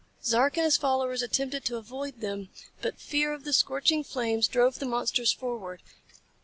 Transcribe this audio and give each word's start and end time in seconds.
Zark 0.23 0.57
and 0.57 0.63
his 0.65 0.77
followers 0.77 1.21
attempted 1.21 1.63
to 1.65 1.77
avoid 1.77 2.21
them. 2.21 2.49
But 2.81 2.99
fear 2.99 3.33
of 3.33 3.43
the 3.43 3.53
scorching 3.53 4.03
flames 4.03 4.47
drove 4.47 4.79
the 4.79 4.87
monsters 4.87 5.31
forward. 5.31 5.83